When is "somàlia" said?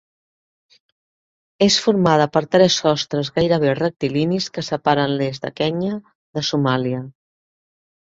6.49-7.03